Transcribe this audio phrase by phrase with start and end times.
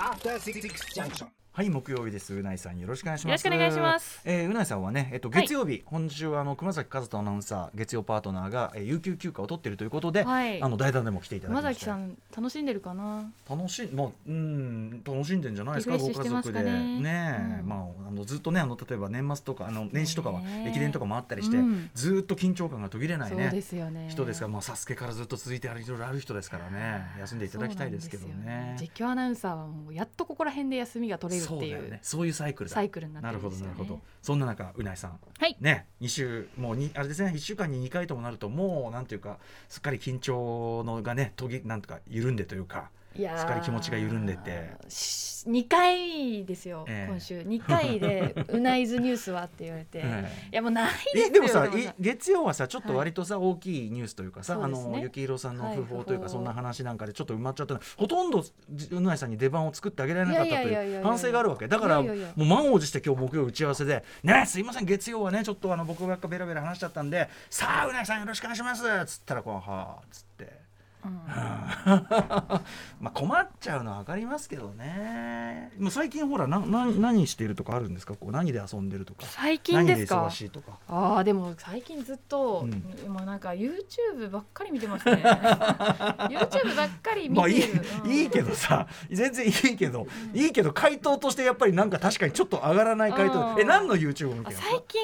[0.00, 1.39] After Six Junction.
[1.52, 2.32] はい木曜日です。
[2.32, 3.44] うないさんよろしくお願いします。
[3.44, 4.20] よろしくお願いします。
[4.24, 5.42] えーうないさんはねえっとはい。
[5.42, 10.62] 月曜日、今週はあの熊崎和人アナウンサー月曜パートナーが、えー、有給休暇を取っているということで、はい。
[10.62, 11.80] あの代打でも来ていただき熊ました。
[11.80, 13.32] 崎さん楽しんでるかな？
[13.48, 16.70] 楽しいまあうん楽しんでんじゃないですかリフレッシュしてますかね。
[16.70, 17.68] うん。
[17.68, 21.90] まああのずっとねあの例えば年末とかあの年始とかは駅伝とかもあったりして、うん。
[21.94, 24.06] ずーっと緊張感が途切れないそうねですよね。
[24.08, 28.76] 人ですから、まあ、サスケからずっと続いてあるいろいろある人ですからね休んでいただきたいですけどね。
[28.78, 28.90] ですよ。
[28.94, 31.98] 実況アナウンサーはもうやっとここら辺で休みが取れるっていそうだようね。
[32.02, 32.74] そういうサイクルだ。
[32.74, 33.74] サイクルになってなるほるんですよね。
[33.76, 34.02] どなるほど。
[34.22, 35.18] そんな中うないさん。
[35.38, 35.56] はい。
[35.60, 37.32] ね2週もうにあれですね。
[37.34, 43.38] 1週間に2回ともなるともうなんていうかすっかり緊張のがね途切なんとか緩んでというかいやー。
[43.38, 47.10] しっかり気持ちが緩んでてし2回ですよ、ええ。
[47.10, 47.40] 今週。
[47.40, 61.68] 2回で「うないずニュースは?」って言われて、えいやもうないですでもさ月曜はさちょっと割とさ、大きいニュースというかさ、ねの幸宏さんのはい訃報というか、訃報そんな話なんかでちょっと埋まっちゃったのほとんどじうないさんに出番を作ってあげられなかったという反省があるわけ。
[61.68, 70.69] だからもう満を持して今日木曜打ち合わせで「ねすいません月曜はねちょっとあの僕ばっかベラベラ話しちゃったんでさあうないさんよろしくお願いします」っつったらこう「はあ」っつって。
[71.04, 71.12] うん。
[71.26, 72.62] ま
[73.04, 75.72] あ困っちゃうのは分かりますけどね。
[75.78, 78.14] もう最近ほらなな何しているとかあるんですか？
[78.14, 79.20] こう何で遊んでるとか？
[79.26, 80.16] 最近ですか？
[80.16, 80.78] 何で忙しいとか？
[80.88, 83.12] あーでも最近ずっと、うん。
[83.12, 85.22] もうなんか YouTube ばっかり見てますね。
[85.24, 88.10] YouTube ばっかり見まあいいてる、うん。
[88.10, 93.54] いいけどさ全然いいけど、いいけど回答としてやっぱりなんか確かにちょっと上がらない回答。
[93.54, 94.62] うんえ何の YouTube を見てるの？
[94.62, 95.00] 最近、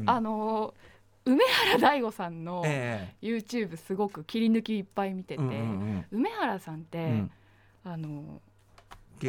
[0.00, 0.10] うん。
[0.10, 0.74] あの
[1.24, 5.42] 梅原大吾さんのえ YouTube すごく切り抜きいっぱい見てて、
[6.10, 7.24] 梅原さんって、
[7.84, 8.40] あの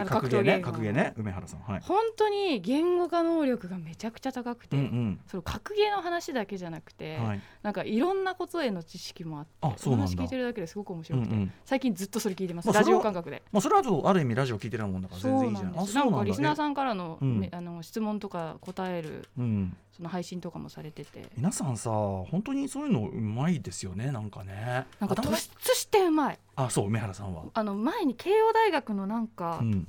[0.06, 0.94] 格ゲーね格闘ゲー。
[0.94, 7.42] ね梅原さんはい、本当に言語化能力がめちゃくちゃ高くて、うんその格ゲーの話だけじゃなくうて、んはい。
[7.64, 13.42] なんかいろんなことへの知識もあってあそ話聞いてるだけですごく面うん白くて、うん最近ずっとそれ聞いてます、まあラジオ感覚で。
[13.52, 15.72] まあそれはある意味ラジオ聞いてるもんだから全然いいじゃん。
[15.72, 17.40] ですなんかリスナーんさんからの,、うん。
[17.40, 19.78] ねあの質問とか答えるうん。
[19.96, 21.26] その配信とかもされてて。
[21.38, 24.86] 皆さんさ本当にそういうのうまいですよねなんかね。
[25.00, 26.40] なんか頭突出してうまい。
[26.56, 27.44] あそう梅原さんは？
[27.54, 29.88] あの前に慶応大学のなんかうん。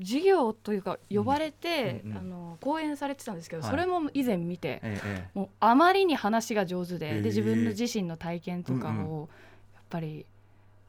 [0.00, 2.10] 授業というか呼ばれて、うん。
[2.12, 3.70] うんあの講演されてたんですけど、はい。
[3.70, 7.20] それも以前見て、えええもうあまりに話が上手で,、へえ。
[7.20, 9.28] で自分の自身の体験とかうんを
[9.74, 10.24] やっぱり、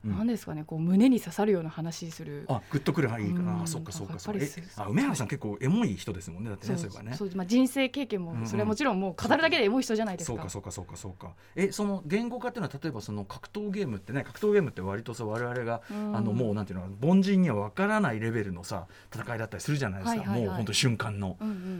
[0.06, 0.18] うん。
[0.18, 2.46] なんですかねこう胸に刺さるような話する。
[2.48, 3.40] あグッとくる範囲か。
[3.40, 4.36] うなそっかそっかそっ
[4.78, 7.16] あ梅原さん結構エモい人ですもんねだってねそういえばね。
[7.16, 10.38] そうまあ、人生経験もそれはもちろんもう語るだけでエモい人じゃないですか。
[10.38, 11.34] そうかそうかそうかそうか。
[11.56, 16.16] えその言語化っていうのは例えばその格闘ゲームってね格闘ゲームって割とさ我々が、うん。
[16.16, 21.38] あのもうなんていうの凡人には分からないレベルのさ戦いだったりするじゃないですか、もう本当瞬間の、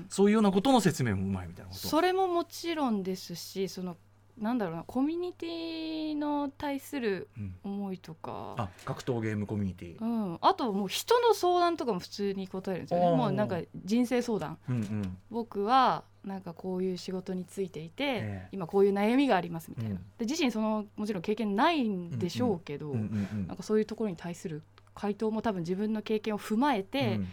[0.10, 1.88] そういうようなことの説明もうまいみたいなこと。
[1.88, 3.98] それももちろんですしその
[4.38, 7.56] なんだろうなコミュニティの対するうん。
[7.64, 8.56] 思いとか。
[8.58, 9.98] あ格闘ゲームコミュニティ。
[10.00, 13.16] うん、あともう人の相談とかも普通に答えるんですよね。
[13.16, 14.58] もうなんか人生相談。
[14.70, 15.18] うんうん。
[15.30, 18.50] 僕はなんかこういう仕事についていて、ええ。
[18.52, 19.98] 今こういう悩みがありますみたいな、うん。
[20.18, 23.48] で自身そのもちろん経験ないんでしょうけど、うんうんうん。
[23.48, 24.64] なんかそういうところに対する
[24.94, 27.28] 回答も多分自分の経験を踏まえて、うん。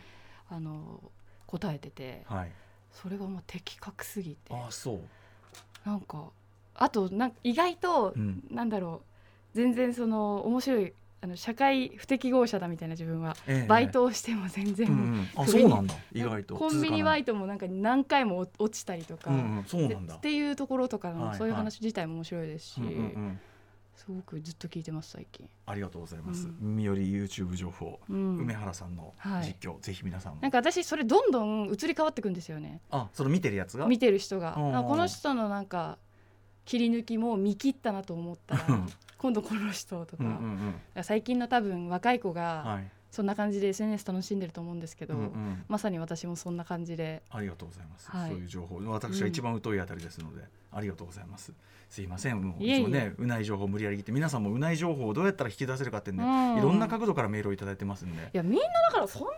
[0.51, 1.01] あの
[1.47, 2.53] 答えててはい。
[2.93, 4.55] それがもう的確すぎて。
[4.55, 5.01] あそう。
[5.85, 6.31] なんか
[6.83, 8.43] あとなんか意外と、うん。
[8.51, 9.03] なんだろ
[9.55, 13.69] う全然その面白いあの社会不適合者だみたいな自分は、ええ。
[13.69, 15.29] バイトをしても全然、うんうん。
[15.37, 15.95] あそうなんだ。
[16.13, 16.57] 意外と。
[16.57, 19.65] コンビニバイイトもなんか何回も落ちたりとか、うんうん。
[19.65, 20.17] そうなんだ。
[20.17, 23.41] っていうところとかの、はいそういう話自体も面白いですし、うんうんうん。
[23.95, 25.49] すごくずっと聞いてます最近。
[25.67, 26.57] ありがとうございます、うん。
[26.61, 28.39] 耳より YouTube 情報、うん。
[28.39, 29.55] 梅原さんのはい。
[29.61, 30.39] 実況、ぜひ皆さんも。
[30.43, 32.81] なんか私それどんどん移り変わっていくんですよね。
[32.91, 33.87] あその見てるやつが？
[33.87, 34.55] 見てる人が。
[34.55, 35.99] この人のなんか
[36.65, 41.05] 切り抜きも見切ったなと思ったらうん 今度この人とか,、うんうんうん。
[41.05, 42.91] 最近の多分若い子がはい。
[43.13, 45.65] そんな感じで SNS 楽しんでると思うんですけど、うんうん。
[45.69, 47.23] まさに私もそんな感じで。
[47.29, 48.31] ありがとうございます、はい。
[48.31, 48.81] そういう情報。
[48.91, 51.53] 私が一番疎いあたりですので、ありがとうございます。
[51.89, 52.41] すいません。
[52.41, 56.59] もういつもねうない情報無理やり言って皆さんもうない情報をどうやったら引き出せるかってね、うん。
[56.59, 58.31] いろんな角度からメールをいただいてますんで。
[58.33, 59.29] いやみんなだからそんな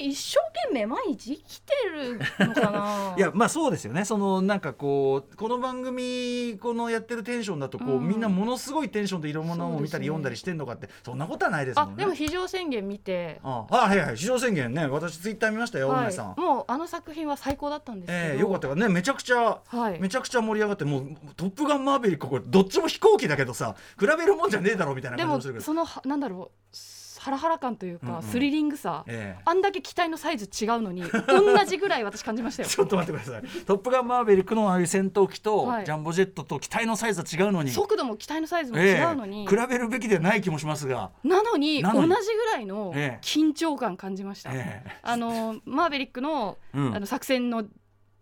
[0.00, 2.18] に一生懸命毎日生きてる
[2.48, 3.14] のかな？
[3.18, 4.04] いやまあそうですよね。
[4.04, 8.08] そのなんかこうこの番組このやってるテンションだとこう、うん。
[8.08, 11.94] みんなものすごいテンションでいろんなものを見たり読んだりしてんのかってそんなことはないですもんね。
[11.94, 13.38] あでも非常宣言見て。
[13.44, 14.18] ああはいはい。
[14.18, 16.02] 市場宣言ね私ツイッター見ましたよ、はい。
[16.06, 16.40] 梅さん。
[16.40, 20.00] もうあの作品は最高だったんですけど、ええよかったねめちゃくちゃはい。
[20.00, 25.64] めちゃくちゃ盛り上がってもう「トップガンマーヴェリック」これどっちも飛行機だけどさ比べるもんじゃねえだろみたいな感じもするけど。
[25.64, 26.76] そのはなんだろう
[27.22, 28.22] ハラハラ感というか、うんうん。
[28.24, 29.42] スリリングさ、ええ。
[29.44, 32.68] あんだけ機体のサイズ違うのに同じぐらい私感じましたよ。
[32.68, 35.84] ちょっと待ってください「トップガンマーヴェリック」のああいう戦闘機と、はい。
[35.84, 37.70] ジャンボジェットと機体のサイズは違うのに。
[37.70, 39.46] 速度も機体のサイズも違うのに、ええ。
[39.46, 41.80] 比べるべきではない気もしますが、なのに。
[41.80, 42.10] 同じぐ
[42.52, 43.24] らいのええ。
[43.24, 44.90] 緊張感感じました、ええ。
[45.02, 46.96] あのマーベリックの,、うん。
[46.96, 47.64] あの作戦の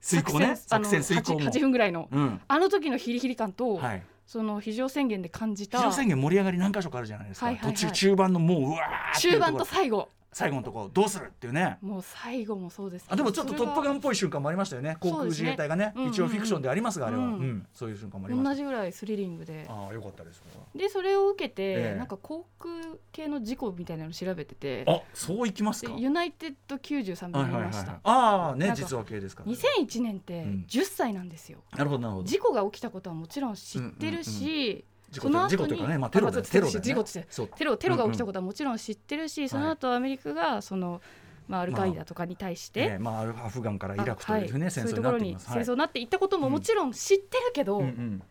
[0.00, 0.52] 遂行ね。
[0.52, 1.40] あ作の戦遂行も。
[1.40, 2.08] 8, 分ぐらいの。
[2.10, 2.40] うん。
[2.48, 4.02] あの時のヒリヒリ感と、はい。
[4.26, 5.78] その非常宣言で感じた。
[5.78, 7.74] 非常宣言盛り上がり何箇所かあるじゃないですか、はいはいはい。
[7.74, 8.78] 途中中盤のもううわ
[9.18, 11.78] 中盤と最後最後のところどうするっていうね。
[11.80, 13.06] もう最後もそうです。
[13.08, 14.96] あでもちょっと「トップガン」っそぽい瞬間もありましたよね。
[15.00, 15.92] 航空自衛隊がね。
[15.96, 17.32] ね一応フィクションでありますがあれは、ううん。
[17.32, 17.66] んうん。
[17.72, 19.64] そういう瞬間もありましじぐらいスリリングで。
[19.66, 20.42] たああよかったです。
[20.74, 21.98] でそれを受けて、ええ。
[21.98, 22.72] なんか航空
[23.12, 24.84] 系の事故みたいなの調べてて。
[24.86, 25.94] あそういきますか。
[25.94, 30.64] でユナイテッド93便はいはいはい見ました、ああね実話系ですから2001年ってうん。
[30.68, 32.28] 10歳なんですよ、なるほどなるほど。
[32.28, 36.84] 事故が起きたことはもちろん知ってるし、事故とその後に事故というかね、まあ、テロだよあテロだよね。
[36.84, 37.26] 事故って
[37.56, 41.00] テロテロが起きたことはもちろん知ってるし、その後アメリカがその、
[41.48, 44.70] まあ、アルカイダとかに対して、ええまあアフガンからイラクというね、はい。
[44.70, 45.46] 戦争になっています。
[45.52, 48.22] 戦争になっていったことももちろん知ってるけど、うんうん。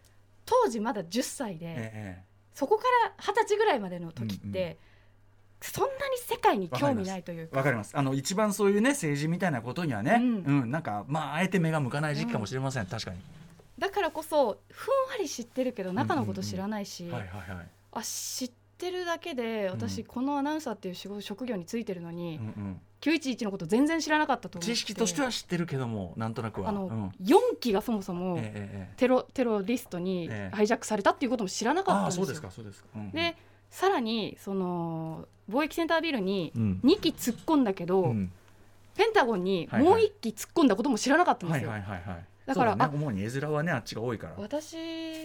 [0.46, 2.24] 当時まだ10歳で、え
[2.54, 4.78] そこから二十歳ぐらいまでの時って、うんうん。
[5.62, 7.52] そんなに世界に興味ないというか。
[7.56, 7.98] えわかります。
[7.98, 12.86] あの一番そういうね政治みたいなことにはね、ううんん、なんかまああえて目が向かない時期かもしれません。
[12.86, 13.18] 確かに。
[13.80, 17.10] だからこそふんわり知ってるけど中のこと知らないし。
[17.92, 22.81] あ知ってるだけで私うんこのアナウンサーっていう仕事職業についてるのに、うんうん。
[23.02, 26.70] 911のこと全然知らなかったと思って知識としては知ってるけどもなんとなくは。
[26.70, 28.40] あの、うん4機がそもそも
[28.98, 32.26] テロテロリストにええハイジャックされたっていうことも知らなかったんですよ。
[32.26, 32.90] そうですかそうですか。
[32.96, 33.36] うんうんで
[33.70, 38.31] さらにその貿易センタービルにうん2機突っ込んだけど、うん
[38.96, 41.72] ペンタゴンにもう1機突っ込んだことも知らなかったんではいすよ。
[42.54, 42.78] はいはいはい。
[42.80, 44.34] だからね主に絵面はねあっちが多いから。
[44.38, 44.75] 私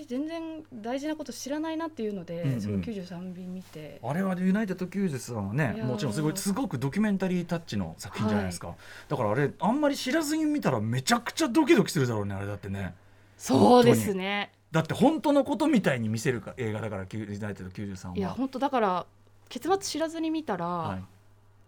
[0.06, 2.60] 全然大事なこと知らないなっていうので、うんうん。
[2.60, 4.00] その93便見て。
[4.02, 8.74] あれはユナイテッド・キューゼさんはねもちろんすごいすごくドキュメンタリータッチの作品じゃないですか、
[9.08, 12.94] だからあれあんまり知らずに見たらめちゃくちゃドキドキするだろうねあれだってね。
[13.38, 14.52] そうですね。
[14.70, 18.16] だって本当のことみたいに見せるか映画だからユナイテッド93は。
[18.16, 19.06] いや本当だから
[19.48, 21.04] 結末知らずに見たら、はい。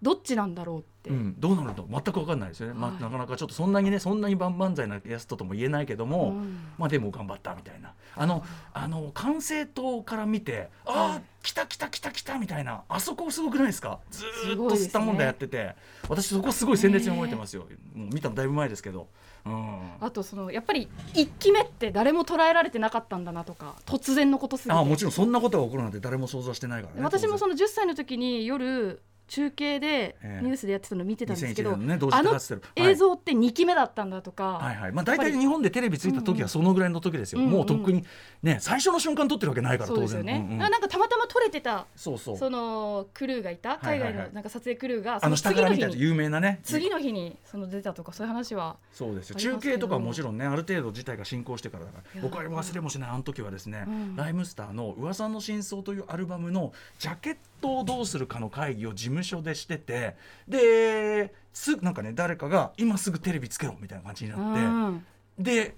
[0.02, 3.02] どっちなんだろうって、うん、どうなると全く分かんないですよね、まあ、はい。
[3.02, 6.58] なかなかちょっとそんなにねそんなに万々歳なやつととも言えないけども、うん。
[6.78, 7.92] まあでも頑張ったみたいな。
[8.18, 12.82] あのあの管制塔から見てあはあ来た来た来た来たみたいな。
[12.88, 14.00] あそこすごくないですか？
[14.10, 15.76] ずーっと吸ったもんだやってて、
[16.08, 19.06] 私そこすごい鮮烈に覚えてますよ、もう見たのだいぶ前ですけど、
[19.44, 24.76] うん、あとそのやっぱり1機目って誰も捉えられてなかったんだなとか突然のことすぎて。
[24.76, 27.08] あもちろんそんなことが起こるなんて誰も想像してないからね。
[27.08, 30.40] 当私もその10歳の時に夜中継でええ。
[30.42, 32.38] ニュースでやってたの見てたんですけ2001ど、あの
[32.76, 34.92] 映像って2機目だったんだとか、はいはい。
[34.92, 38.04] まあ、大体日本でテレビついた時はそのぐらいの時ですよ、うんうんもうとっくに
[38.42, 40.20] ね最初の瞬間撮ってるわけないから当然。
[40.20, 40.58] うんうん。
[40.58, 42.36] なんかたまたま撮れてたそうそう。
[42.36, 46.60] そのクルーがいた海外のなんか撮影クルーがあの下から見た有名なね。
[46.62, 49.36] 次の日にその出たとかそういう話はそうですよ。
[49.36, 54.16] 中継とかはもちろんねある程度事態が進行してからだから僕は忘れもしないあの時はですね、うん。
[54.16, 60.16] ライムスターの「噂の真相」というアルバムのジャケットをどうするかの会議を事務所でしてて
[60.48, 65.06] ですなんかね誰かが今すぐテレビつけろみたいな感じにうなって、ん。
[65.38, 65.74] で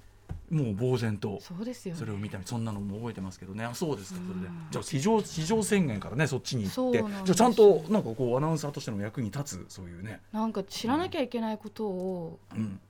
[0.51, 2.01] もう呆然とそうですよね。
[2.01, 3.65] それを見たそんなのも覚えてますけどね。
[3.65, 4.47] あそうですかそれで。
[4.47, 4.67] うん。
[4.71, 7.05] じゃあ市場市場宣言からねそっちに行って。
[7.25, 12.81] じゃあちゃんとなんかこうアナウンサーとしての役に立つそういうね、なんか知らなきゃいけないことをうん。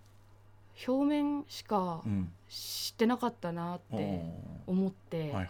[0.86, 4.22] 表面しかうん、知ってなかったなって
[4.64, 5.46] 思って、はいはいはい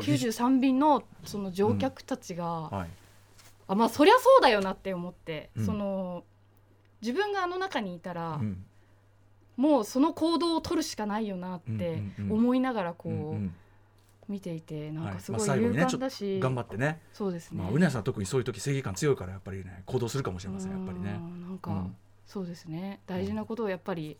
[0.00, 2.88] 93便のその乗客たちが、はい。
[3.66, 5.66] あまあそりゃそうだよなって思って、うん。
[5.66, 6.24] その
[7.00, 8.64] 自分があの中にいたら、うん。
[9.56, 12.38] もうその行動を取るしかないよなってうんうんうん。
[12.38, 13.54] 思いながらこう、うんうん。
[14.26, 15.14] 見ていてなんはい。
[15.14, 21.20] かすごい勇ね敢だし、頑張ってね、そうですね、まあ、うなやさんは特にそういう時正義感強いからやっぱりね行動するかもしれませんやっぱりね。
[21.20, 21.96] うんなんか、うん。
[22.26, 23.00] そうですね。
[23.06, 24.16] 大事なことをやっぱり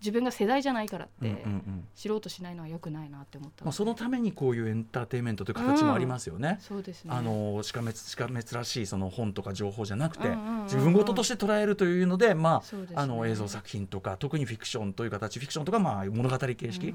[0.00, 1.88] 自分が世代じゃないからって、うんうんうん。
[1.94, 6.58] 知ろうとしないのは良くないなって思った、まあ、そのためにこういうエンターテインメントという形もありますよね。
[6.60, 7.10] そうですね。
[7.14, 10.60] あのしかめつしかめつらしいその本とか情報じゃなくて、うんうんうん。
[10.60, 12.96] うん自分事として捉えるというので、まそうですね。
[12.98, 16.94] あ、あの映像作品とか特にフィクションという形フィクションとかまあ物語形式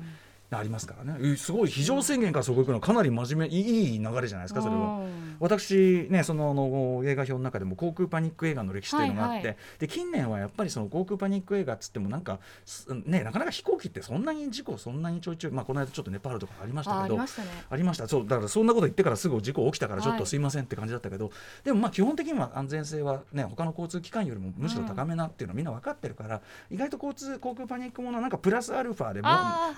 [0.58, 1.70] ありますからね、えすごい。
[1.70, 5.00] 非常宣言からそこ行くのはかなり真面目いいいい流れじゃないですかそれは。
[5.00, 9.58] うん私ねそのあの映画表の中でも航空パニック映画の歴史というのがあって、はいはい。
[9.80, 17.48] で近年はやっぱりその航空パニック映画っつってもなんかすねなかなか飛行機ってそんなに事故そんなにちょいちょいまあこの間ちょっとネパールとかありましたあけどありましたね。
[17.72, 18.08] ありました。
[18.08, 21.32] そうだからそんなこと言ってからすぐ事故起きたからちょっはいとすいませんって感じだったけど、
[21.64, 29.30] でもまあ基本的には安全性はね他の交通機関よりもむしろ高めなっていうのはみんな分かってるから、意外と交通航空パニックものはなんかプラスアルファでも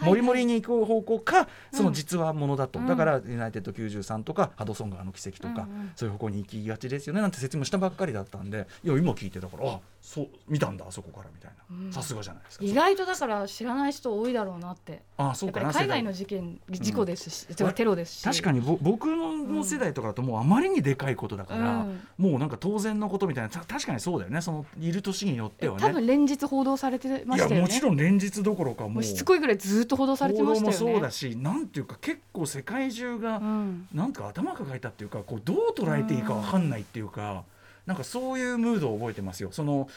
[0.02, 2.88] もりもりに行く方向かその実話ものだと、うん。
[2.88, 7.22] だからユナイテッド93とかハドソン川の奇跡とか、そういう方向に行きがちですよね。
[7.22, 11.88] なんて説明したばっかりだったんでいや今聞いてだからあそう見たんだあそこからみたいうん。
[11.88, 12.66] なさすがじゃないですか。
[12.66, 15.02] 意外とだから知らない人多いだろうなって。
[15.18, 18.24] あそうか海外の事件事故ですし、テロですし。
[18.24, 22.02] 確かにぼ僕の世代とかだともうあまりにでかいことだから、うん。
[22.18, 24.42] もうなんか当然のことみたいなた確かにそうだよね。
[24.42, 25.82] そのいる年によってはね。
[25.82, 27.62] 多分連日報道されてましたよね。
[27.62, 28.92] もちろん連日どころかもう。
[28.94, 30.78] もうしつこいぐらいずっと報道されてましたよね。
[30.78, 33.88] 報道もそうだしなんていうか結構世界中が、うん。
[33.94, 37.44] なんか頭抱えたっていうかこうどう捉えていいかわかんないっていうか、
[37.86, 39.50] なんかそういうムードを覚えてますよ。
[39.52, 39.88] その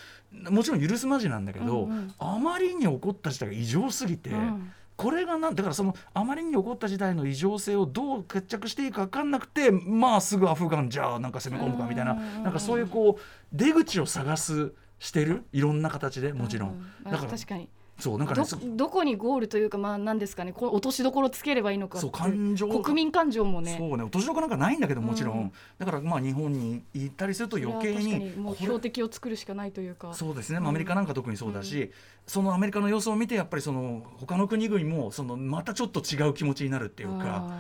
[0.51, 2.15] もちろん許すまじなんだけど、うんうん。
[2.19, 4.73] あまりに起こった事態が異常すぎて、うん。
[4.97, 13.23] これがなんだからそのあまりに起こった時代の異常性をどう決着していいか分かんなくてまあすぐアフガンじゃあなんか攻め込むかみたいなうんなんかそういうこう
[13.53, 18.45] 出口を探すしてるいろんな形でもちろん、うだから確かにそうなんかね
[18.77, 22.81] どこにゴールというかまあ何ですかねこう落としどころつければいいのかそう感情が。
[22.83, 23.77] 国民感情もね。
[23.79, 30.13] そうね落としどころなんかないんだけどもちろん、うんだからまあ日本に行ったりすると余計にもう標的を作るしかないというか。
[30.13, 30.77] そうですね、まあうん。
[30.77, 31.91] アメリカなんか特にそうだし、
[32.27, 37.51] そのアメリカの様子を見てやっぱりその他の国々もそのまたちょっと違う気持ちになるっていうか。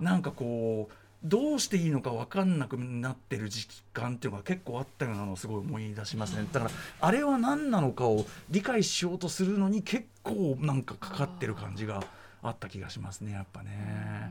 [0.00, 0.22] なん。
[0.24, 12.04] かこうどうしていいのか分かんなくなってる時間っていうのが結構あったようなのをすごい思い出しますねだからあれは何なのかを理解しようとするのに結構なんかかかってる感じが
[12.42, 14.30] あった気がしますねやっぱね。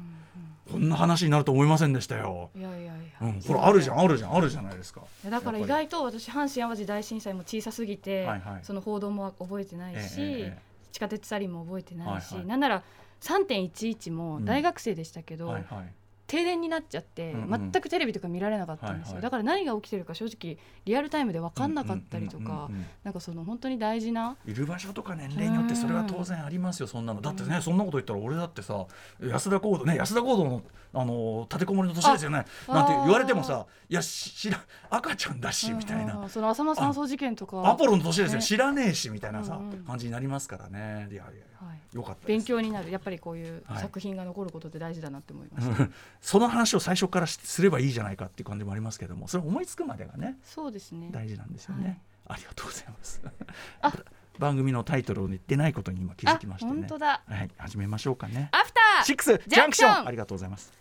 [0.72, 2.52] こんな話になると思いませんでしたよ。
[2.56, 5.02] うんうんいやいやいや、うん、ほらあるじゃんあるじゃんあるじゃないですか。
[5.02, 8.60] いやだから意外と私阪神・淡路大震災も小さすぎて、はいはい。
[8.62, 12.48] その報道も覚えてないし、えええ地下鉄サリンも覚えてないし、はいはい。
[12.48, 12.84] なんなら
[13.22, 15.94] 3.11も大学生でしたけど、はいはい
[16.34, 22.72] 停電になっちゃって、全くテレビとか見られなかったんですよ、だから何が起きてるか正直リアルタイムで分かんなかったりとか
[23.04, 27.22] なんかその本当に大事ないる場所とか年齢によってそれは当然ありますよそんなの。
[27.22, 28.84] だってねそんなこと言ったら俺だってさ
[29.22, 30.64] 安田講堂ね安田講堂の
[30.96, 32.46] あの立てこもりの年ですよね。
[32.68, 34.60] あなんて言われてもさいやし知ら
[34.90, 36.20] 赤ちゃんだしみたいな。
[36.20, 37.70] んその浅間山荘事件とか。
[37.70, 38.40] アポロの年ですよ。
[38.40, 38.44] ね。
[38.44, 41.10] 知らねえしみたいなさ感じになりますからね。
[41.12, 41.53] いやいや
[41.94, 42.28] よかったです。
[42.28, 42.92] 勉強になる。
[42.92, 43.82] やっぱりこういうはい。
[43.82, 51.10] 作品が残ることって大事だなって思いました、う んその話を最初からしすればいいじゃないかっていう感じもありますけどもそれ思いつくまでがねそうですね。
[51.12, 53.22] 大事なんですよね、ありがとうございます。
[53.82, 53.94] あ。
[54.40, 56.72] 番組のタイトルを言ってないことに今気づきましてね。
[56.72, 57.22] あ本当だ。
[57.28, 57.52] はい。
[57.56, 58.50] 始めましょうかね。
[58.52, 60.08] アフターシックスジャンクション。
[60.08, 60.74] ありがとうございます。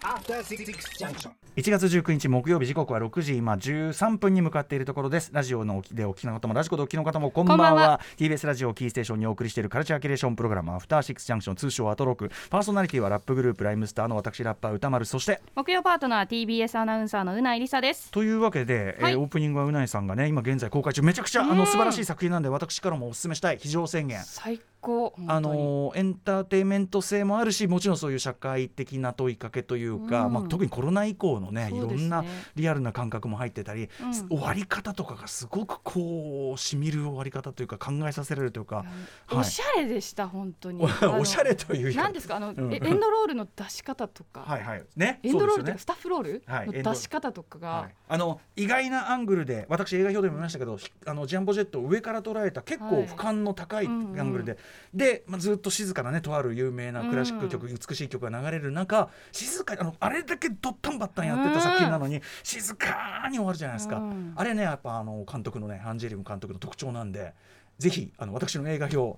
[0.00, 0.64] After Six
[0.98, 1.43] Junction.
[1.56, 5.30] 1月19日木曜日時刻は6時今13分に向かっているところです。
[5.32, 7.68] ラジオのでお聞きの方もラジコでお聞きの方もこんばんは。
[7.68, 8.00] こんは。
[8.16, 12.28] TBS ラジオをキーステーションにお送りしているカルチャーキュレーションプログラムアフターシックスジャンクション通称アトロク。
[12.50, 15.04] パーソナリティはラップグループライムスターの私ラッパー歌丸。
[15.04, 18.10] そして木曜パートナー TBS アナウンサーのうないりさです。
[18.10, 19.12] というわけで、はい。
[19.12, 21.02] えーオープニングはうないさんがね今現在公開中。
[21.02, 21.58] めちゃくちゃあうん。
[21.58, 24.20] の素晴らしい作品なんで私からもお勧めしたい非常宣言。
[24.24, 30.32] 最高あのーエンターテインメント性もあるしもちろんそういう社会的な問いかけというか、うん。
[30.32, 32.02] まあ、特にコロナ以降のねいそうですね。
[32.02, 32.24] ろんな
[32.54, 34.12] リアルな感覚も入ってたり、うん。
[34.12, 39.36] 終わり方とかがすごくこうしみる終わり方というか考えさせられるというか、はい。
[39.38, 40.82] おしゃれでした本当に。
[40.82, 42.02] おしゃれというか。
[42.02, 42.36] 何ですか？
[42.36, 42.72] あの、うん。
[42.72, 44.84] えエンドロールの出し方とか、はいはい。
[44.96, 53.06] ねエンドロールというかスタッフロールはいの出し方とかが、はい、あの意外なアングルで私映画表でも見ましたけどひあのジャンボジェットを上から捉えた結構はい。
[53.06, 54.24] 俯瞰の高いアうんうん。
[54.24, 54.58] ングルで、
[54.92, 64.32] で、まあ、ずっと静かなねとある有名なクラシック曲、美しい曲が流れる中静かにあのあれだけドッタンバッタンやってた作品なのに、静かに終わるじゃないですか、うん。
[64.36, 67.32] あれねやっぱあの監督のねアンジェリム監督の特徴なんで
[67.78, 69.16] ぜひあの私の映画表聞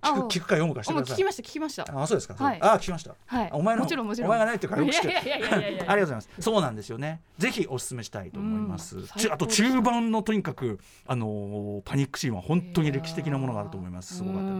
[0.00, 1.16] あく聞くか読むかしてください。
[1.16, 1.82] 聞きました聞きました。
[1.82, 2.58] あそうですか、はい。
[2.62, 3.16] あ聞きました。
[3.26, 3.50] はい。
[3.50, 4.30] あお前のもちろんもちろん。
[4.30, 4.94] お前がないっていうからよく。
[4.94, 6.28] 知ってありがとうございます。
[6.38, 7.20] そうなんですよね。
[7.38, 9.06] ぜひお勧めしたいと思います、うん。
[9.06, 14.14] ちあと中盤のとにかくあのーパニックシーンは本当に歴史的なものがあると思います。
[14.14, 14.52] すごかった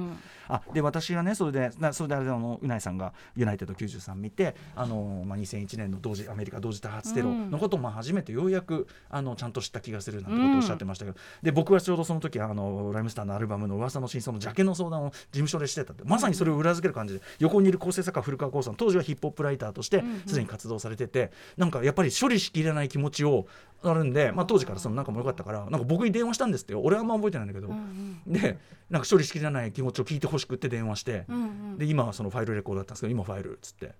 [0.48, 20.22] あで私がねそれでなそれであれあのうないさんがユナイテッド93見てあの、まあ、2001年の同時アメリカ同時多発テロのことを、まあ、初めてようやくあのちゃんと知った気がするなんてことをおっしゃってましたけど、で僕はちょうどその時あのライムスターのアルバムの噂の真相のジャケの相談を事務所でしてたってまさにそれを裏付ける感じで横にいる構成作家古川光さん当時はヒップホップライターとしてうんうん。
[20.26, 23.46] すでに活動されてて、なんかやっぱり処理しきれない気持ちを
[23.82, 26.80] あるんで、まあ、当時からその仲も良かったからなんか僕に電話したんですってよ。
[26.82, 28.58] 俺はあんま覚えてないんだけど、うんで
[28.90, 31.78] なんか処理しきれない気持ちを聞いてほしくって電話して、うんうん。
[31.78, 33.94] で今はそのファイルレコードだったんですけど今ファイルっつって。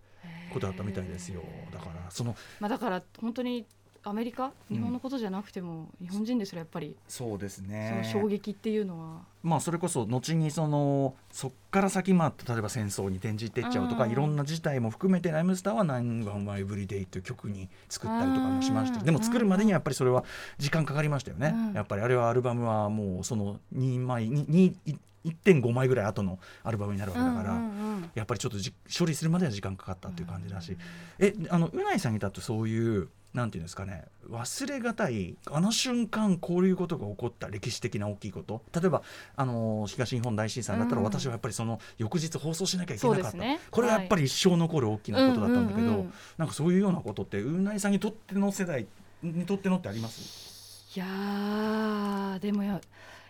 [0.53, 1.43] ことだったみたいですよ。
[1.73, 3.67] だからそのまあだから本当に
[4.09, 4.53] アメリカ？
[4.71, 18.99] 日本のことじゃなくても、日本人ですらやっぱりそうですそのね衝撃っていうのは、まあそれこそ後にそのそっから先まあ例えば戦争に転じていっちゃうとか、うんいろんな事態も含めてライムスターは「911エブリデイ」という曲に作ったりとかもしました。
[19.01, 20.25] うんでも作るまでにはやっぱりそれは
[20.59, 21.73] 時間かかりましたよね、うん。
[21.75, 24.77] やっぱりあれはアルバムはもうその2枚にに
[25.25, 28.11] 1.5枚ぐらい後のアルバムになるわけだから、うんうんうん。
[28.15, 30.77] やっぱりちょっとじ処理するまでは時間かかったっていう感じだし、
[31.19, 38.63] えあのうないさんにだとそういうなんていうんですかね忘れがたいあの瞬間こういうことが起こった歴史的な大きいこと。
[38.75, 39.03] 例えば
[39.37, 41.05] あの東日本大震災だったら、うん。
[41.05, 43.61] 私はやっぱりその翌日放送しなきゃいけなかった、ね。
[43.71, 46.07] これはやっぱり一生残る大きなことだったんだけど、
[46.39, 48.87] なんかそういうようなことってうないさんにとっての世代
[49.23, 50.91] にとってのってあります？
[50.97, 52.81] いやーでもや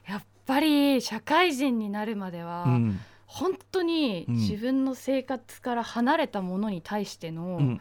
[0.08, 3.00] やっぱり社会人になるまでは、うん。
[3.26, 4.34] 本当にうん。
[4.36, 7.80] 自分の生活から離れたものに対しての、うん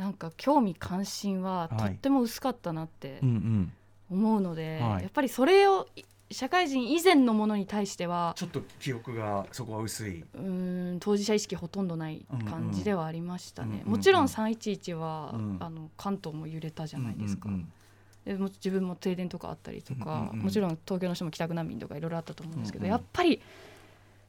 [0.00, 1.76] なんか興味関心ははい。
[1.76, 3.72] とっても薄かったなってうんうん。
[4.10, 5.02] 思うので、はい。
[5.02, 6.02] やっぱりそれをい
[6.32, 10.22] 社会人以前のものに対してはちょっと記憶がそこは薄い。
[10.22, 15.56] うーん当事者意識ほとんどない感じではありましたね、うんうんうんうんもちろん311は、うん。
[15.60, 17.72] あの関東も揺れたじゃないですか、うんうん
[18.24, 20.38] でも自分も停電とかあったりとか、うんうんうん。
[20.44, 22.92] もちろん東京の人も帰宅難民とかいろいろあったと思うんですけど、うんうん。
[22.92, 23.40] やっぱり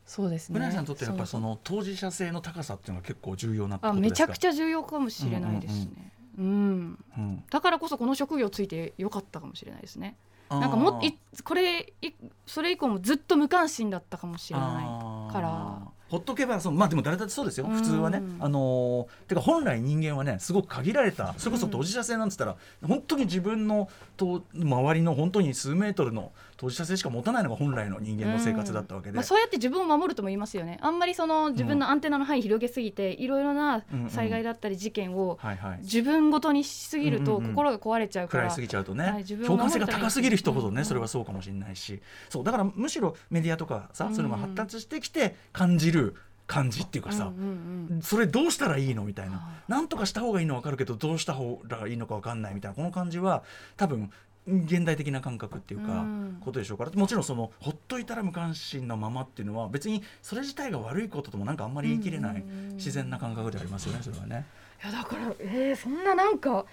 [0.05, 0.53] そうですね。
[0.59, 4.01] 村井さんにとってやっぱりその当事者性の高さっていうのは結構重要なことあですか？
[4.01, 10.17] めちゃくちゃ重要かもしれないですね、うんうんだからこそこの職業ついてよかったかもしれないですね。
[10.49, 11.13] なんかもい
[11.45, 12.11] これい
[12.45, 15.87] それ以降もずっと無関心だったかもしれないから。
[16.09, 17.67] ほっとけばそうまあでも誰だってそうですよ。
[17.67, 17.75] うん。
[17.77, 18.21] 普通はね。
[18.41, 30.77] あのーてか本来人間はねすごく限られたそれこそ当事者性なんつったら、本当に自分のと周りの本当に数メートルの当事者性しか持たないのが本来の人間の生活だったわけで、まあ、そうやって自分を守るとも言いますよね。
[30.83, 35.39] あんまりその自分のアンテナの範囲広げすぎて、いろいろなうんうん災害だったり事件を
[35.79, 37.49] 自分ごとにしすぎるとうんうん。
[37.49, 40.77] うん心が壊れちゃうから、食らいすぎちゃうとね、はい共感性が高すぎる人ほどね、うん。
[40.77, 41.99] うんそれはそうかもしれないし。
[42.29, 44.15] そうだからむしろメディアとかさ、うん。
[44.15, 46.15] そういうのが発達してきて感じる
[46.45, 49.37] 感じっていうかさ、うんうんうんそれどうしたらいいのみたいな。
[49.37, 53.43] はなんとかした方がいいの分かるけどどうした方がいいのか分かんないみたいなこの感じは
[53.77, 54.11] 多分
[54.47, 56.37] 現代的な感覚っていうか、うん。
[56.41, 56.91] ことでしょうから。
[56.91, 62.49] もちろんそのほっといたら無関心のままっていうのは別にそれ自体が悪いことともなんかあんまり言い切れないうん。
[62.49, 64.45] うんうん自然な感覚でありますよねそれはね。
[64.83, 66.65] いやだからえー、そんななんか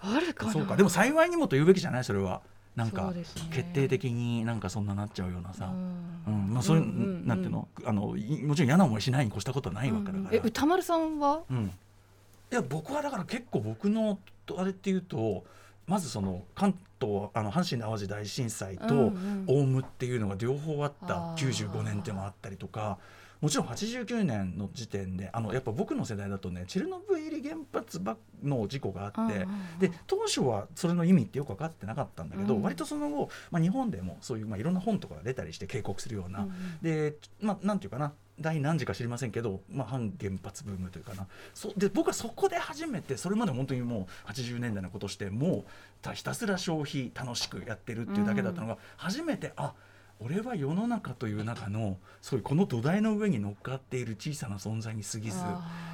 [0.00, 0.52] あるかな。
[0.52, 0.76] そうか。
[0.76, 2.40] でも幸いにもと言うべきじゃないそれは。
[2.74, 3.12] なんか
[3.52, 6.46] 決定的になんかそんななっちゃうようなさ、ううん。
[6.48, 7.26] んまあそういう、うんうんうん。
[7.28, 7.68] なんていうの？
[7.84, 10.30] あのいもちろん嫌な思いしないに越したことはないわけだから。
[10.32, 11.42] え歌丸さんは？
[11.48, 15.44] うん、いや僕はだから結構僕のとあれっていうと
[15.86, 19.44] まずその関東あの阪神・淡路大震災とうんうん。
[19.48, 21.70] オウムっていうのが両方あったあー。
[21.70, 22.98] 95年っていうのもあったりとか
[23.40, 29.46] もちろん89年の時点であのやっぱ僕の世代だとねチェルノブイリ原発ばの事故があって。
[29.78, 32.62] で当初はそれの意味ってよく分かってなかったんだけど、うん。
[32.62, 36.52] 割とその後、まあ、日本でもそういう、まあ、いろんな本とかが出たりして警告するような、うんうん。
[36.82, 41.26] でまあなんていうかな第何次か知りませんけど、まあ、反原発ブームというかな。
[41.54, 45.64] そで僕はそこで初めてそれまで本当にもう80年代のことしてもう
[46.02, 49.72] たひたすら消費楽しくやってるっていうだけだったのが、初めてあ
[50.20, 55.38] 俺は世の中という中のそういうこの土台の上に乗っかっている小さな存在に過ぎず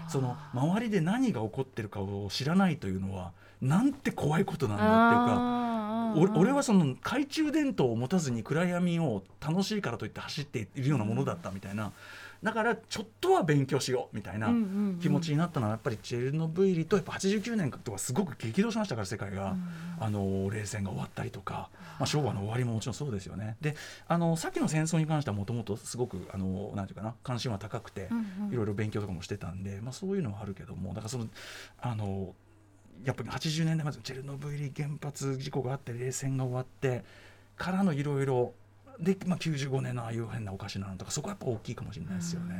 [0.08, 5.60] その周りで何が起こってるかを知らないというのはなんて怖いことなんだっていうか。
[6.10, 11.92] 俺はその懐中電灯を持たずに暗闇を楽しいからといって走っているようなものだったみたいな
[12.42, 14.48] だからちょっとは勉強しようみたいな
[15.00, 19.60] 気持ちになったのはやっぱりチェルノブイリとやっぱ89年とかすごく激動しましたから世界が、うん
[20.02, 23.58] あの冷戦が終わったりとか、まあ、昭和の終わりももちろんそうですよね。
[23.60, 23.76] で
[24.08, 28.52] あのさっきの戦争に関してはもともとすごくあのなんていうかな関心は高くて、うんうん。
[28.54, 31.26] いろいろ勉強とかもしてたんで、まあ、そういうのはあるけどもだからその
[31.82, 32.34] あの
[33.04, 37.04] やっぱり80年代まずチェルノブイリ原発事故があって冷戦が終わって
[37.56, 38.54] からのいろいろ
[39.00, 42.54] で、まあ、95年のああいう変なおかしなのとかそこはやっぱ大きいかもしれないですよね。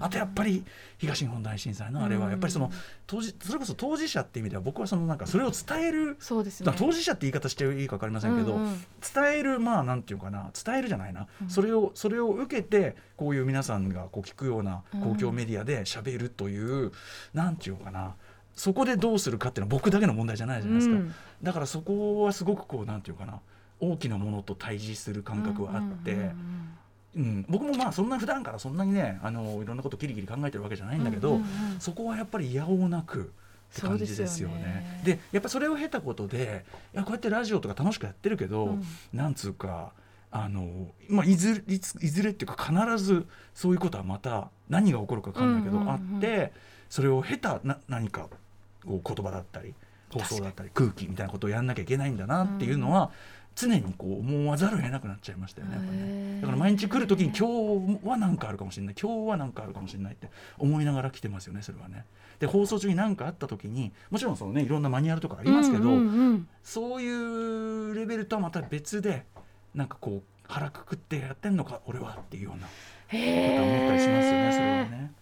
[0.00, 0.64] あとやっぱり
[0.98, 2.70] 東日本大震災のあれはやっぱりその
[3.06, 6.72] 当時それこそ当事者っていう意味では僕はそのなんかそれを伝えるそうですね。
[6.76, 8.84] 当事者って言い方していいか分かりませんけど、うんうん。
[9.14, 11.48] 伝えるまあなんていうかな伝えるじゃないな、うん。
[11.48, 16.92] それをそれを受けてこういう皆さんがこう聞くような公共メディアで喋るという、
[17.32, 18.14] なんていうかな。
[18.56, 21.14] そこでどうするかっていうのは僕だけの問題じゃないじゃないですか、うん。
[21.42, 23.40] だからそこはすごくこうなんていうかな
[23.80, 31.40] 大きなものと対峙する感覚はあって、うん僕もまあそんな普段からそんなにねあのいろんなことキリキリ考えてるわけじゃないんだけど、
[31.78, 33.30] そこはやっぱりいやおうなく
[33.72, 35.00] って感じですよね。
[35.04, 38.84] でやっぱそれを経たことでいやこうやってラジオとか楽しくやってるけど、うん。
[39.12, 39.92] なんつうか
[40.32, 46.52] あの、まあ、いずれいついずれっていうか必ずそういうことはまた何が起こるか分かんないけど、あって
[46.90, 48.28] それを経たな何か
[48.84, 49.74] こう言葉だったり
[50.12, 53.12] 放送だったり空気みたいなことをやんなきゃいけないんだなっていうのは、
[53.54, 56.40] 常にこう思わざるを得なくなっちゃいましたよねやっぱりね。
[56.40, 62.04] だから毎日来る時に今日は何かあるかもしれない今日は何かあるかもしれないって思いながら来てますよねそれはね。
[62.40, 69.26] で放送中に何かあった時にもちろんそのねいろんなマニュアルとかありますけど、うんうんうんそういうレベルとはまた別で
[69.74, 72.66] なんかこう腹くくってやってんのか俺はっていうような
[73.08, 75.12] へことは思ったりしますよねそれはえね。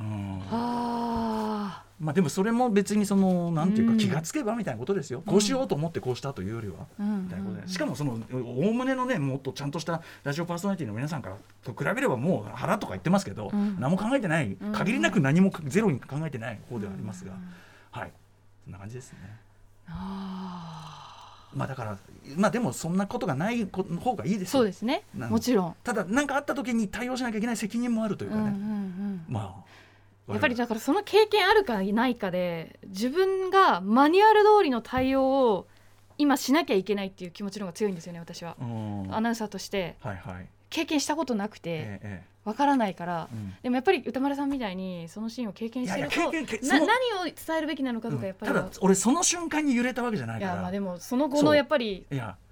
[0.00, 3.96] うんあまあでもそれも別にそのなんていううん。
[3.96, 6.74] か気がつけばみたいなことですよ、こうしようと思ってこうしたというよりは。
[6.80, 7.22] あ、うん。
[7.24, 7.68] みたいなことで。
[7.68, 13.76] しかもそのおおむねのねもっとちゃんとしたラジオパーソナリティの皆さんからと比べればもう腹とか言ってますけど、うん。
[13.78, 14.72] 何も考えてないうん。
[14.72, 17.38] 限りなく何もゼロに考えてない方ではありますが、うん。
[17.92, 18.12] はい。
[18.64, 19.18] そんな感じですね。
[19.88, 21.98] あまあだから
[22.36, 24.60] まあでもそんなことがないこ方がいいですよ。
[24.60, 25.04] そうですね。
[25.14, 28.54] もちろん、ただ何かあった時に対応しなきゃいけない責任もあるというかね、
[29.28, 29.72] まあ
[30.32, 35.66] やっぱりだからその経験あるかないかで自分がマニュアル通りの対応を
[36.18, 39.14] 今しなきゃいけないっていう気持ちの方が強いんですよね私は、うん。
[39.14, 39.96] アナウンサーとして。
[40.00, 40.48] はいはい。
[40.70, 41.70] 経験したことなくて。
[41.70, 43.54] えええわからないからえうん。
[43.62, 46.32] でもやっぱり歌丸さんみたいにそのシーンを経験してると何を
[47.24, 50.52] 伝えるべきなのかとかやっぱりは、ただ俺その瞬間に揺れたわけじゃないから。
[50.52, 52.06] いやまあでもその後のやっぱり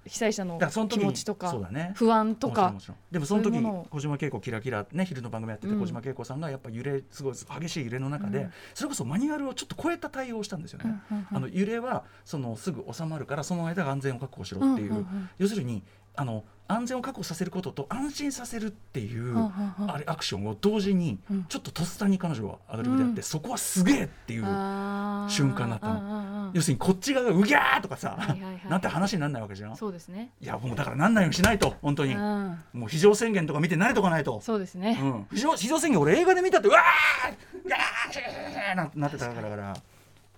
[0.05, 1.53] 被災者の気に持ちとか
[1.93, 5.81] 不安とかもちろんもちろんでもその時小島恵子キラキラね昼の番組やっててうん。
[5.81, 8.53] 小島恵子さんがやっぱ揺れすごい激しい揺れの中で、うん。
[8.73, 11.01] それこそマニュアルをちょっと超えた対応をしたんですよね。
[11.11, 11.37] うんうんうん。
[11.37, 15.29] あの揺れはそのすぐ収まるからその間が安全を確保しろっていう、うんうんうん。
[15.37, 15.83] 要するに
[16.15, 21.45] あの安全を確保させることと安心させるっていう、あれアクションを同時にうん。
[21.45, 23.23] ちょっととっさに彼女はアドリブでやって、うん。
[23.23, 26.51] そこはすげえっていう瞬間だったの。
[26.53, 28.17] 要するにこっち側がうぎゃーとかさ、
[28.69, 29.75] なんて話にならないわけじゃん。
[29.75, 30.31] そうですね。
[30.41, 32.59] いやもうだからなんないようにしないと本当に、うん。
[32.73, 34.39] もう非常宣言とか見て慣れとかないと。
[34.41, 39.49] そうですね、うん、非常非常宣言俺映画で見たってうわーいやーなんてなってたから。
[39.49, 39.73] から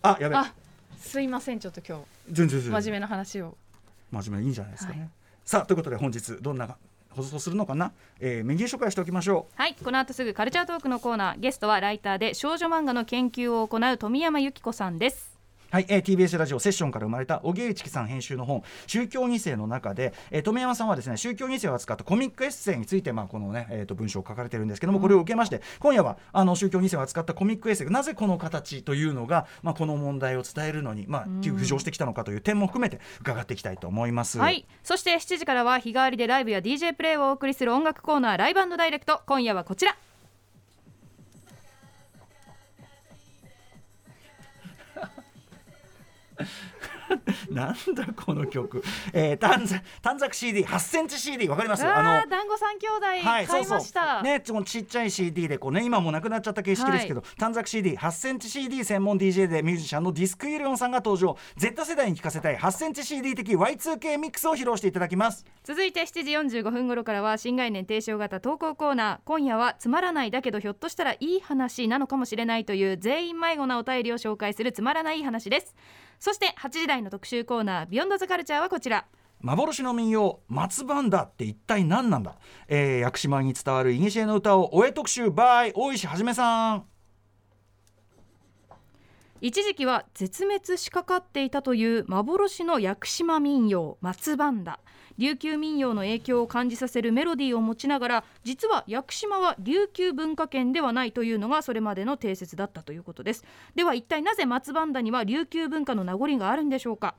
[0.02, 0.54] あやべあ
[0.98, 2.00] すいませんちょっと今
[2.32, 2.82] 全然全然。
[2.82, 3.56] 日真面目な話を。
[4.12, 5.10] 真面目いいんじゃないですかね、はい
[5.45, 6.77] さあということで本日どんな
[7.10, 9.62] 放送するのかな、えー、メニュー紹介しておきましょう。
[9.62, 11.39] はいこの後すぐカルチャートークのコーナー。
[11.39, 15.33] ゲストはライターで少女漫画の研究を行う富山由紀子さんです。
[15.73, 34.38] はい、えー、TBS ラジオセッションから生まれた小木内樹さん編集の本「宗教2世」の中で、えー、富山さんはですね宗教2世を扱ったコミックエッセイについて、まあ、このね、えー、と文章を書かれてるんですけども、これを受けまして今夜はあの宗教2世を扱ったコミックエッセイなぜこの形というのが、まあ、この問題を伝えるのに、まあ、浮上してきたのかという点も含めて伺っていきたいと思います。
[34.38, 34.67] はい。
[34.83, 39.23] そして7時からは日替わりでライブや DJ プレイをお送りする音楽コーナーライブダイレクト。
[39.25, 39.97] 今夜はこちら
[47.55, 51.85] なんだこの曲、えー、短冊短冊 CD8 センチ CD わかります？
[51.85, 61.37] ああー団子三兄弟はい、買いました、ね、そのちっちゃい CD でこうね今もうなくなっちゃった形式ですけど、短冊 CD8 センチ CD 専門 DJ でミュージシャンのディスクイリオンさんが登場。
[61.57, 65.45] Z 世代に聴かせたい8センチ CD 的 Y2K ミックスを披露していただきます。
[65.63, 69.19] 続いて7時45分頃からは新概念提唱型投稿コーナー。
[69.25, 75.75] 今夜はつまらないだけどひょっとしたらいい話なのかもしれないという全員迷子なお便りを紹介するつまらない話です。
[76.19, 79.06] そして8時台の特集コーナービヨンドザカルチャーはこちら。
[79.41, 82.38] 幻の民謡「松バンダ」って一体何なんだ、
[82.69, 86.86] えー、屋久島に伝わる古の歌をおえ特集 by 大石はじめさん。
[89.41, 94.79] 一時期は絶滅しかかっていたという幻の屋久島民謡松バンダ
[95.17, 103.43] 琉球民謡の影響を感じさせるメロディーを持ちながら実は屋久島は琉球文化圏ではないというのがそれまでの定説だったということです。
[103.75, 107.15] では一体なぜ松バンダには琉球文化の名残があるんでしょうか？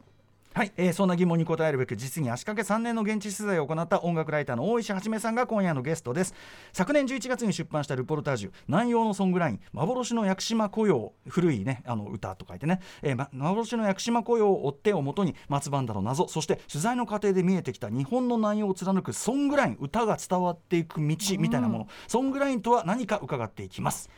[0.56, 6.32] はい、えー、そんな疑問に答えるべく実に足掛け3年の現地取材を行った音楽ライターの大石はじめさんが今夜のゲストです。
[6.72, 8.52] 昨年11月に出版したルポルタージュ。
[8.68, 9.60] 南洋のソングライン。
[9.72, 24.08] 幻の屋久島雇用古いねあの歌と書いてね、えーま、幻の屋久島雇用を追ってをもとに松バンダの謎そして取材の過程で見えてきた日本の南洋を貫くソングライン歌が伝わっていく道みたいなもの、ソングラインとは何か伺っていきます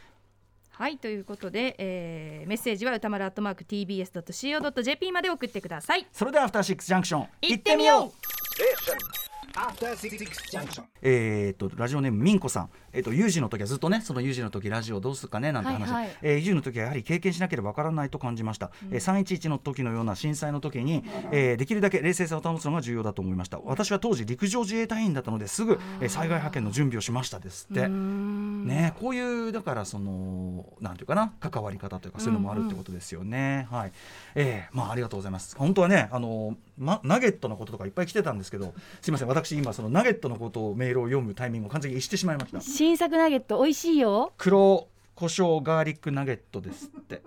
[0.79, 9.26] はいということで、えーメッセージは歌丸アットマーク TBS.CO.JP まで送ってくださいそれではアフターシックスジャンクション行ってみよう.
[11.03, 16.17] えー、とラジオネームみんこさん、えー、と有事の時はずっとねその有事の時ラジオどうするかねなんて話、はいはい。
[16.23, 23.59] えー有事の時はやはり経験しなければわからないと感じました、えー311の時のような震災の時に、えーできるだけ冷静さを保つのが重要だと思いました。
[23.65, 27.89] 私は当時陸上自衛隊員だったのですぐ、えー災害派遣の準備をしましたですって。
[27.89, 33.67] ね、こういうだからそのなんていうかな関わり方というかそういうのもあるってことですよね。
[33.71, 33.93] はい、
[34.35, 35.57] えーまあありがとうございます。
[35.57, 42.61] 本当はねあの、ま、ナゲットのこととかいっぱい来てたんですけどすみません私今そのナゲットのことをメールを読むタイミングを完全に逸してしまいました。
[42.61, 47.23] 新作ナゲット美味しいよ黒胡椒ガーリックナゲットですって。